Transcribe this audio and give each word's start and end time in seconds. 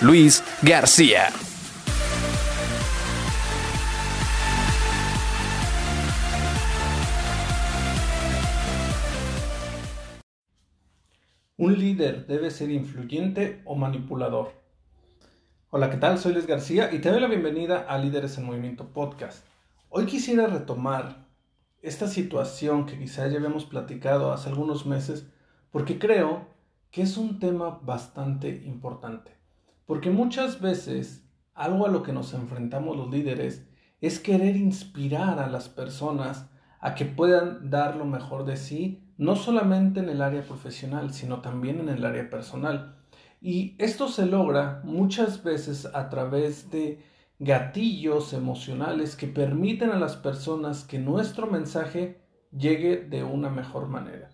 Luis 0.00 0.42
García. 0.62 1.28
¿Un 11.56 11.78
líder 11.78 12.26
debe 12.26 12.50
ser 12.50 12.70
influyente 12.70 13.62
o 13.64 13.76
manipulador? 13.76 14.52
Hola, 15.70 15.90
¿qué 15.90 15.96
tal? 15.96 16.18
Soy 16.18 16.32
Luis 16.32 16.46
García 16.46 16.92
y 16.92 16.98
te 16.98 17.10
doy 17.10 17.20
la 17.20 17.28
bienvenida 17.28 17.86
a 17.88 17.96
Líderes 17.98 18.36
en 18.36 18.46
Movimiento 18.46 18.88
Podcast. 18.88 19.46
Hoy 19.90 20.06
quisiera 20.06 20.48
retomar 20.48 21.28
esta 21.82 22.08
situación 22.08 22.86
que 22.86 22.98
quizás 22.98 23.30
ya 23.30 23.38
habíamos 23.38 23.64
platicado 23.64 24.32
hace 24.32 24.48
algunos 24.48 24.86
meses 24.86 25.26
porque 25.70 26.00
creo 26.00 26.48
que 26.90 27.02
es 27.02 27.16
un 27.16 27.38
tema 27.38 27.78
bastante 27.82 28.48
importante. 28.66 29.33
Porque 29.86 30.10
muchas 30.10 30.60
veces 30.60 31.24
algo 31.54 31.86
a 31.86 31.90
lo 31.90 32.02
que 32.02 32.12
nos 32.12 32.34
enfrentamos 32.34 32.96
los 32.96 33.10
líderes 33.10 33.66
es 34.00 34.18
querer 34.18 34.56
inspirar 34.56 35.38
a 35.38 35.48
las 35.48 35.68
personas 35.68 36.50
a 36.80 36.94
que 36.94 37.04
puedan 37.04 37.70
dar 37.70 37.96
lo 37.96 38.04
mejor 38.04 38.44
de 38.44 38.56
sí 38.56 39.00
no 39.16 39.36
solamente 39.36 40.00
en 40.00 40.08
el 40.08 40.22
área 40.22 40.42
profesional, 40.42 41.12
sino 41.12 41.40
también 41.40 41.80
en 41.80 41.88
el 41.88 42.04
área 42.04 42.28
personal. 42.28 42.96
Y 43.40 43.76
esto 43.78 44.08
se 44.08 44.26
logra 44.26 44.80
muchas 44.84 45.44
veces 45.44 45.86
a 45.86 46.08
través 46.08 46.70
de 46.70 47.02
gatillos 47.38 48.32
emocionales 48.32 49.16
que 49.16 49.26
permiten 49.26 49.90
a 49.90 49.98
las 49.98 50.16
personas 50.16 50.84
que 50.84 50.98
nuestro 50.98 51.46
mensaje 51.46 52.22
llegue 52.56 52.96
de 52.96 53.22
una 53.22 53.50
mejor 53.50 53.88
manera. 53.88 54.30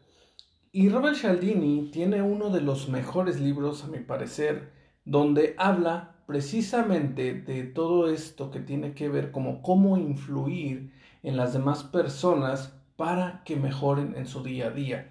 Y 0.72 0.88
Robert 0.88 1.16
Cialdini 1.16 1.90
tiene 1.90 2.22
uno 2.22 2.50
de 2.50 2.60
los 2.60 2.88
mejores 2.88 3.40
libros, 3.40 3.84
a 3.84 3.88
mi 3.88 3.98
parecer, 3.98 4.70
donde 5.04 5.54
habla 5.58 6.16
precisamente 6.26 7.34
de 7.34 7.64
todo 7.64 8.08
esto 8.08 8.50
que 8.50 8.60
tiene 8.60 8.94
que 8.94 9.08
ver 9.08 9.32
como 9.32 9.62
cómo 9.62 9.96
influir 9.98 10.92
en 11.22 11.36
las 11.36 11.52
demás 11.52 11.82
personas 11.82 12.72
para 12.96 13.42
que 13.44 13.56
mejoren 13.56 14.14
en 14.16 14.26
su 14.26 14.42
día 14.42 14.68
a 14.68 14.70
día. 14.70 15.08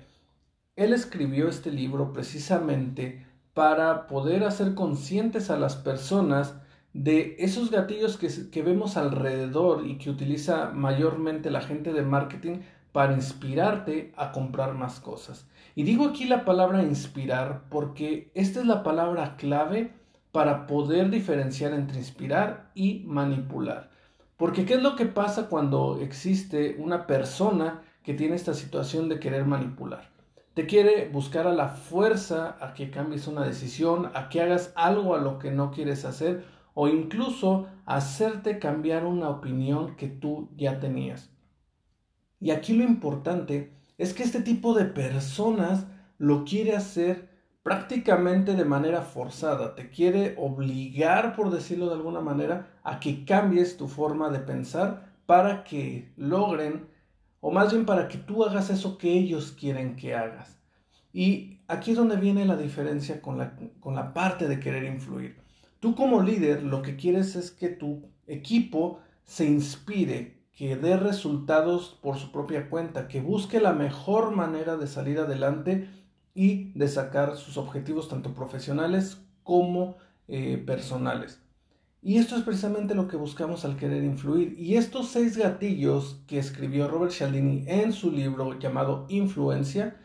Él 0.75 0.93
escribió 0.93 1.49
este 1.49 1.71
libro 1.71 2.13
precisamente 2.13 3.25
para 3.53 4.07
poder 4.07 4.43
hacer 4.43 4.75
conscientes 4.75 5.49
a 5.49 5.57
las 5.57 5.75
personas 5.75 6.55
de 6.93 7.35
esos 7.39 7.69
gatillos 7.69 8.17
que, 8.17 8.29
que, 8.49 8.61
vemos 8.61 8.95
alrededor 8.95 9.85
y 9.85 9.97
que 9.97 10.09
utiliza 10.09 10.71
mayormente 10.71 11.51
la 11.51 11.61
gente 11.61 11.93
de 11.93 12.01
marketing 12.01 12.59
para 12.91 13.13
inspirarte 13.13 14.13
a 14.17 14.31
comprar 14.31 14.73
más 14.73 14.99
cosas. 14.99 15.47
Y 15.75 15.83
digo 15.83 16.05
aquí 16.05 16.25
la 16.25 16.45
palabra 16.45 16.83
inspirar 16.83 17.63
porque 17.69 18.31
esta 18.33 18.59
es 18.59 18.65
la 18.65 18.83
palabra 18.83 19.35
clave 19.37 19.93
para 20.31 20.67
poder 20.67 21.09
diferenciar 21.09 21.73
entre 21.73 21.97
inspirar 21.97 22.71
y 22.75 23.03
manipular. 23.05 23.89
Porque 24.37 24.65
¿qué 24.65 24.75
es 24.75 24.81
lo 24.81 24.95
que 24.95 25.05
pasa 25.05 25.49
cuando 25.49 25.99
existe 26.02 26.77
una 26.80 27.08
persona 27.08 27.81
que 28.03 28.14
tiene 28.14 28.36
esta 28.36 28.53
situación 28.53 29.09
de 29.09 29.19
querer 29.19 29.45
manipular? 29.45 30.09
Te 30.53 30.65
quiere 30.65 31.09
buscar 31.09 31.47
a 31.47 31.53
la 31.53 31.69
fuerza 31.69 32.58
a 32.59 32.73
que 32.73 32.89
cambies 32.89 33.27
una 33.27 33.43
decisión, 33.43 34.11
a 34.14 34.30
que 34.30 34.41
hagas 34.41 34.73
algo 34.75 35.15
a 35.15 35.19
lo 35.19 35.39
que 35.39 35.52
no 35.52 35.71
quieres 35.71 36.05
hacer 36.05 36.43
o 36.73 36.87
incluso 36.87 37.67
hacerte 37.85 38.59
cambiar 38.59 39.05
una 39.05 39.30
opinión 39.30 39.95
que 39.95 40.08
tú 40.08 40.49
ya 40.58 40.80
tenías. 40.80 41.30
Y 42.39 42.52
aquí 42.52 42.73
lo 42.73 42.83
importante 42.83 43.72
es 43.98 44.14
que 44.14 44.23
este 44.23 44.42
tipo 44.42 44.73
de 44.73 44.86
personas 44.86 45.86
lo 46.17 46.45
quiere 46.45 46.76
hacer 46.76 47.30
prácticamente 47.64 48.55
de 48.55 48.66
manera 48.66 49.02
forzada, 49.02 49.76
te 49.76 49.89
quiere 49.89 50.36
obligar, 50.38 51.36
por 51.36 51.52
decirlo 51.52 51.88
de 51.88 51.95
alguna 51.95 52.22
manera, 52.22 52.80
a 52.83 53.00
que 53.00 53.26
cambies 53.26 53.77
tu 53.77 53.88
forma 53.88 54.30
de 54.30 54.39
pensar 54.39 55.14
para 55.26 55.64
que 55.64 56.11
logren, 56.16 56.88
o 57.42 57.52
más 57.52 57.72
bien 57.72 57.86
para 57.86 58.08
que 58.08 58.17
tú 58.17 58.44
hagas 58.44 58.70
eso 58.70 58.98
que 58.98 59.11
ellos 59.11 59.52
quieren 59.52 59.95
que 59.95 60.16
hagas. 60.16 60.58
Y 61.14 61.60
aquí 61.67 61.92
es 61.92 61.98
donde 61.98 62.16
viene 62.16 62.45
la 62.45 62.58
diferencia 62.58 63.21
con 63.21 63.38
la, 63.38 63.56
con 63.80 63.95
la 63.95 64.14
parte 64.14 64.48
de 64.48 64.60
querer 64.60 64.86
influir. 64.86 65.38
Tú 65.80 65.95
como 65.95 66.21
líder 66.21 66.64
lo 66.64 66.82
que 66.82 66.95
quieres 66.95 67.36
es 67.36 67.52
que 67.52 67.70
tu 67.70 68.10
equipo 68.26 69.00
se 69.26 69.45
inspire, 69.45 70.39
que 70.59 70.75
dé 70.75 70.97
resultados 70.97 71.97
por 72.02 72.17
su 72.17 72.33
propia 72.33 72.70
cuenta, 72.70 73.08
que 73.08 73.21
busque 73.21 73.61
la 73.61 73.71
mejor 73.71 74.36
manera 74.36 74.75
de 74.75 74.87
salir 74.87 75.17
adelante 75.17 75.87
y 76.36 76.73
de 76.73 76.89
sacar 76.89 77.37
sus 77.37 77.55
objetivos 77.55 78.09
tanto 78.09 78.33
profesionales 78.33 79.21
como 79.43 79.95
eh, 80.27 80.61
personales. 80.67 81.39
Y 82.02 82.17
esto 82.17 82.36
es 82.36 82.43
precisamente 82.43 82.93
lo 82.93 83.08
que 83.08 83.15
buscamos 83.15 83.64
al 83.64 83.77
querer 83.77 84.03
influir. 84.03 84.53
Y 84.59 84.75
estos 84.75 85.08
seis 85.08 85.37
gatillos 85.37 86.20
que 86.27 86.39
escribió 86.39 86.89
Robert 86.89 87.14
Cialdini 87.14 87.64
en 87.65 87.93
su 87.93 88.11
libro 88.11 88.59
llamado 88.59 89.05
Influencia 89.08 89.95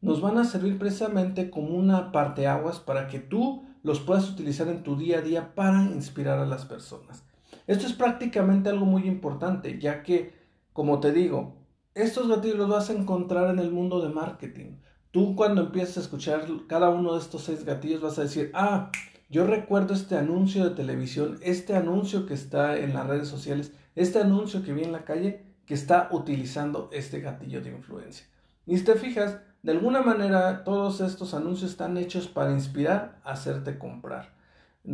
nos 0.00 0.22
van 0.22 0.38
a 0.38 0.44
servir 0.44 0.78
precisamente 0.78 1.50
como 1.50 1.76
una 1.76 2.12
parteaguas 2.12 2.80
para 2.80 3.08
que 3.08 3.18
tú 3.18 3.66
los 3.82 4.00
puedas 4.00 4.30
utilizar 4.30 4.68
en 4.68 4.82
tu 4.82 4.96
día 4.96 5.18
a 5.18 5.20
día 5.20 5.54
para 5.54 5.82
inspirar 5.82 6.38
a 6.38 6.46
las 6.46 6.64
personas. 6.64 7.27
Esto 7.68 7.86
es 7.86 7.92
prácticamente 7.92 8.70
algo 8.70 8.86
muy 8.86 9.06
importante, 9.06 9.78
ya 9.78 10.02
que, 10.02 10.32
como 10.72 11.00
te 11.00 11.12
digo, 11.12 11.54
estos 11.94 12.26
gatillos 12.26 12.56
los 12.56 12.70
vas 12.70 12.88
a 12.88 12.94
encontrar 12.94 13.50
en 13.50 13.58
el 13.58 13.70
mundo 13.70 14.00
de 14.00 14.08
marketing. 14.08 14.78
Tú 15.10 15.36
cuando 15.36 15.60
empieces 15.60 15.98
a 15.98 16.00
escuchar 16.00 16.46
cada 16.66 16.88
uno 16.88 17.12
de 17.12 17.20
estos 17.20 17.42
seis 17.44 17.66
gatillos 17.66 18.00
vas 18.00 18.18
a 18.18 18.22
decir, 18.22 18.50
ah, 18.54 18.90
yo 19.28 19.46
recuerdo 19.46 19.92
este 19.92 20.16
anuncio 20.16 20.64
de 20.64 20.76
televisión, 20.76 21.38
este 21.42 21.76
anuncio 21.76 22.24
que 22.24 22.32
está 22.32 22.78
en 22.78 22.94
las 22.94 23.06
redes 23.06 23.28
sociales, 23.28 23.74
este 23.94 24.18
anuncio 24.18 24.62
que 24.62 24.72
vi 24.72 24.84
en 24.84 24.92
la 24.92 25.04
calle 25.04 25.44
que 25.66 25.74
está 25.74 26.08
utilizando 26.10 26.88
este 26.90 27.20
gatillo 27.20 27.60
de 27.60 27.68
influencia. 27.68 28.26
Y 28.64 28.78
si 28.78 28.84
te 28.84 28.94
fijas, 28.94 29.40
de 29.62 29.72
alguna 29.72 30.00
manera 30.00 30.64
todos 30.64 31.02
estos 31.02 31.34
anuncios 31.34 31.72
están 31.72 31.98
hechos 31.98 32.28
para 32.28 32.50
inspirar 32.50 33.20
a 33.24 33.32
hacerte 33.32 33.78
comprar. 33.78 34.37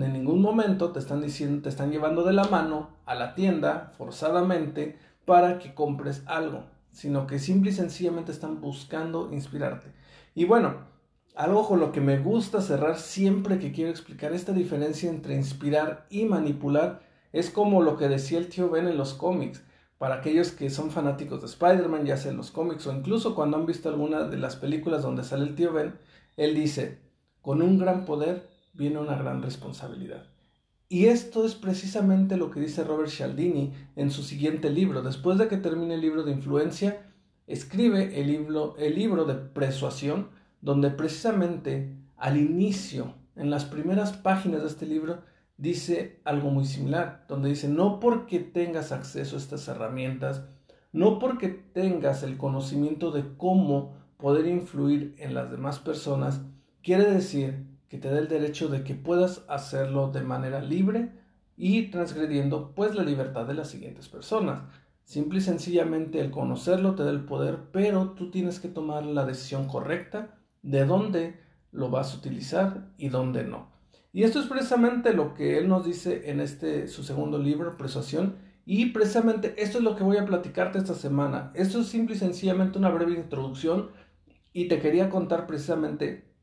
En 0.03 0.13
ningún 0.13 0.43
momento 0.43 0.91
te 0.91 0.99
están 0.99 1.21
diciendo, 1.21 1.63
te 1.63 1.69
están 1.69 1.93
llevando 1.93 2.25
de 2.25 2.33
la 2.33 2.45
mano 2.45 2.89
a 3.07 3.15
la 3.15 3.37
tienda 3.37 3.93
forzadamente 3.97 4.99
para 5.25 5.61
que 5.61 5.73
compres 5.73 6.25
algo, 6.27 6.65
sino 6.91 7.29
que 7.29 7.39
simple 7.39 7.71
y 7.71 7.75
sencillamente 7.75 8.33
están 8.33 8.61
buscando 8.61 9.33
inspirarte. 9.33 9.93
Y 10.35 10.47
bueno, 10.47 10.79
algo 11.37 11.69
con 11.69 11.79
lo 11.79 11.93
que 11.93 12.01
me 12.01 12.19
gusta 12.19 12.61
cerrar 12.61 12.99
siempre 12.99 13.61
que 13.61 13.71
quiero 13.71 13.89
explicar 13.89 14.33
esta 14.33 14.53
diferencia 14.53 15.09
entre 15.09 15.37
inspirar 15.37 16.07
y 16.11 16.25
manipular 16.25 17.03
es 17.33 17.51
como 17.51 17.81
lo 17.81 17.97
que 17.97 18.09
decía 18.09 18.39
el 18.39 18.49
tío 18.49 18.71
Ben 18.71 18.89
en 18.89 18.99
los 18.99 19.15
cómics. 19.15 19.63
Para 19.99 20.17
aquellos 20.17 20.51
que 20.51 20.71
son 20.71 20.91
fanáticos 20.91 21.41
de 21.41 21.47
Spider-Man, 21.47 22.05
ya 22.05 22.17
sea 22.17 22.33
en 22.33 22.37
los 22.37 22.51
cómics 22.51 22.85
o 22.89 22.93
incluso 22.93 23.37
cuando 23.37 23.59
han 23.59 23.67
visto 23.67 23.91
alguna 23.91 24.25
de 24.25 24.39
las 24.39 24.57
películas 24.57 25.03
donde 25.03 25.23
sale 25.23 25.45
el 25.45 25.55
tío 25.55 25.73
Ben, 25.73 25.95
él 26.37 26.57
dice, 26.57 26.99
con 27.43 27.63
un 27.63 27.79
gran 27.79 28.05
poder 28.05 28.54
viene 28.75 28.99
una 28.99 29.17
gran 29.17 29.43
responsabilidad. 29.43 30.27
Y 30.89 31.07
esto 31.07 31.45
es 31.45 31.55
precisamente 31.55 32.37
lo 32.37 32.51
que 32.51 32.61
dice 32.61 32.85
Robert 32.85 33.11
Cialdini 33.11 33.73
en 33.97 34.11
su 34.11 34.23
siguiente 34.23 34.71
libro. 34.71 35.03
Después 35.03 35.39
de 35.39 35.49
que 35.49 35.57
termine 35.57 35.95
el 35.95 36.01
libro 36.01 36.23
de 36.23 36.33
influencia, 36.33 37.11
escribe 37.47 38.21
el 38.21 38.29
libro, 38.29 38.77
el 38.79 38.95
libro 38.95 39.25
de 39.25 39.35
persuasión, 39.35 40.29
donde 40.61 40.91
precisamente 40.91 41.97
al 42.17 42.37
inicio, 42.37 43.15
en 43.37 43.51
las 43.51 43.65
primeras 43.65 44.13
páginas 44.13 44.63
de 44.63 44.69
este 44.69 44.87
libro, 44.87 45.23
dice 45.57 46.21
algo 46.25 46.51
muy 46.51 46.65
similar, 46.65 47.25
donde 47.29 47.49
dice, 47.49 47.69
no 47.69 47.99
porque 47.99 48.39
tengas 48.41 48.93
acceso 48.93 49.37
a 49.37 49.39
estas 49.39 49.67
herramientas, 49.69 50.45
no 50.93 51.19
porque 51.19 51.49
tengas 51.49 52.23
el 52.23 52.37
conocimiento 52.37 53.11
de 53.11 53.25
cómo 53.37 53.97
poder 54.17 54.47
influir 54.47 55.15
en 55.19 55.35
las 55.35 55.51
demás 55.51 55.79
personas, 55.79 56.41
quiere 56.83 57.11
decir 57.11 57.74
que 57.89 57.99
te 57.99 58.11
dé 58.11 58.19
el 58.19 58.29
derecho 58.29 58.69
de 58.69 58.85
que 58.85 58.95
puedas 58.95 59.45
hacerlo 59.49 60.11
de 60.11 60.23
manera 60.23 60.61
libre 60.61 61.13
y 61.57 61.91
transgrediendo 61.91 62.75
pues 62.75 62.95
la 62.95 63.05
libertad 63.05 63.47
de 63.47 63.55
las 63.55 63.69
siguientes 63.69 64.09
personas. 64.09 64.63
Simple 65.05 65.39
y 65.39 65.43
sencillamente 65.43 66.21
el 66.21 66.31
conocerlo 66.31 66.95
te 66.95 67.05
da 67.05 67.11
el 67.11 67.25
poder, 67.25 67.71
pero 67.73 68.11
tú 68.11 68.31
tienes 68.31 68.59
que 68.59 68.69
tomar 68.69 69.05
la 69.05 69.27
decisión 69.27 69.69
correcta 69.69 70.39
de 70.63 70.87
dónde 70.87 71.41
lo 71.73 71.91
vas 71.91 72.15
a 72.15 72.19
utilizar 72.19 72.89
y 72.97 73.09
dónde 73.11 73.45
no. 73.45 73.71
Y 74.13 74.23
esto 74.23 74.41
es 74.41 74.47
precisamente 74.47 75.13
lo 75.13 75.35
que 75.35 75.59
él 75.59 75.69
nos 75.69 75.85
dice 75.85 76.31
en 76.31 76.41
este 76.41 76.89
su 76.89 77.03
segundo 77.03 77.39
libro, 77.39 77.77
Persuasión, 77.77 78.37
y 78.65 78.87
precisamente 78.87 79.55
esto 79.59 79.79
es 79.79 79.85
lo 79.85 79.95
que 79.95 80.05
voy 80.05 80.17
a 80.17 80.25
platicarte 80.25 80.79
esta 80.79 80.95
semana. 80.95 81.51
Esto 81.55 81.81
es 81.81 81.89
simple 81.89 82.15
y 82.15 82.19
sencillamente 82.19 82.79
una 82.79 82.89
breve 82.89 83.15
introducción 83.15 83.91
y 84.53 84.69
te 84.69 84.79
quería 84.79 85.11
contar 85.11 85.47
precisamente 85.47 86.34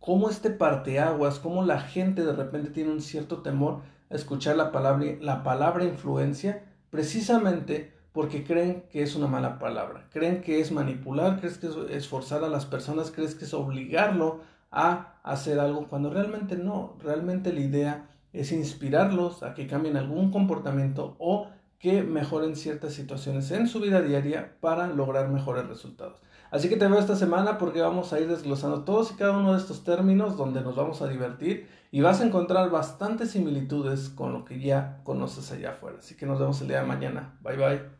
cómo 0.00 0.30
este 0.30 0.50
parteaguas, 0.50 1.38
cómo 1.38 1.64
la 1.64 1.80
gente 1.80 2.24
de 2.24 2.32
repente 2.32 2.70
tiene 2.70 2.90
un 2.90 3.02
cierto 3.02 3.42
temor 3.42 3.82
a 4.10 4.14
escuchar 4.14 4.56
la 4.56 4.72
palabra, 4.72 5.06
la 5.20 5.42
palabra 5.42 5.84
influencia, 5.84 6.64
precisamente 6.90 7.92
porque 8.12 8.44
creen 8.44 8.84
que 8.90 9.02
es 9.02 9.14
una 9.14 9.26
mala 9.26 9.58
palabra, 9.58 10.08
creen 10.10 10.40
que 10.40 10.60
es 10.60 10.72
manipular, 10.72 11.38
crees 11.38 11.58
que 11.58 11.68
es 11.68 11.74
esforzar 11.90 12.42
a 12.42 12.48
las 12.48 12.66
personas, 12.66 13.10
crees 13.10 13.34
que 13.34 13.44
es 13.44 13.54
obligarlo 13.54 14.40
a 14.70 15.18
hacer 15.22 15.60
algo, 15.60 15.88
cuando 15.88 16.10
realmente 16.10 16.56
no, 16.56 16.96
realmente 17.00 17.52
la 17.52 17.60
idea 17.60 18.08
es 18.32 18.52
inspirarlos 18.52 19.42
a 19.42 19.54
que 19.54 19.66
cambien 19.66 19.96
algún 19.96 20.30
comportamiento 20.30 21.16
o 21.18 21.48
que 21.78 22.02
mejoren 22.02 22.56
ciertas 22.56 22.92
situaciones 22.92 23.50
en 23.50 23.68
su 23.68 23.80
vida 23.80 24.02
diaria 24.02 24.56
para 24.60 24.88
lograr 24.88 25.28
mejores 25.28 25.66
resultados. 25.68 26.20
Así 26.50 26.68
que 26.68 26.76
te 26.76 26.88
veo 26.88 26.98
esta 26.98 27.16
semana 27.16 27.58
porque 27.58 27.80
vamos 27.80 28.12
a 28.12 28.20
ir 28.20 28.28
desglosando 28.28 28.84
todos 28.84 29.10
y 29.12 29.14
cada 29.14 29.36
uno 29.36 29.52
de 29.52 29.58
estos 29.58 29.84
términos 29.84 30.36
donde 30.36 30.62
nos 30.62 30.76
vamos 30.76 31.02
a 31.02 31.08
divertir 31.08 31.68
y 31.90 32.00
vas 32.00 32.20
a 32.20 32.26
encontrar 32.26 32.70
bastantes 32.70 33.32
similitudes 33.32 34.08
con 34.08 34.32
lo 34.32 34.44
que 34.44 34.60
ya 34.60 35.00
conoces 35.04 35.50
allá 35.52 35.70
afuera. 35.70 35.98
Así 35.98 36.16
que 36.16 36.26
nos 36.26 36.38
vemos 36.38 36.60
el 36.60 36.68
día 36.68 36.80
de 36.80 36.86
mañana. 36.86 37.38
Bye 37.42 37.56
bye. 37.56 37.97